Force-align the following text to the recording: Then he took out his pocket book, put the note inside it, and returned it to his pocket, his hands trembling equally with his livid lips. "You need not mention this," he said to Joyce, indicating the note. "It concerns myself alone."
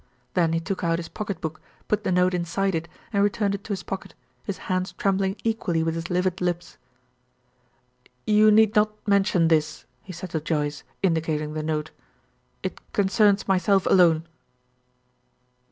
Then 0.33 0.51
he 0.53 0.59
took 0.59 0.83
out 0.83 0.97
his 0.97 1.09
pocket 1.09 1.39
book, 1.41 1.61
put 1.87 2.03
the 2.03 2.11
note 2.11 2.33
inside 2.33 2.73
it, 2.73 2.87
and 3.13 3.23
returned 3.23 3.53
it 3.53 3.63
to 3.65 3.71
his 3.73 3.83
pocket, 3.83 4.15
his 4.43 4.57
hands 4.65 4.93
trembling 4.93 5.35
equally 5.43 5.83
with 5.83 5.93
his 5.93 6.09
livid 6.09 6.41
lips. 6.41 6.77
"You 8.25 8.49
need 8.49 8.73
not 8.73 8.93
mention 9.07 9.47
this," 9.47 9.85
he 10.01 10.11
said 10.11 10.31
to 10.31 10.41
Joyce, 10.41 10.81
indicating 11.03 11.53
the 11.53 11.61
note. 11.61 11.91
"It 12.63 12.81
concerns 12.93 13.47
myself 13.47 13.85
alone." 13.85 14.25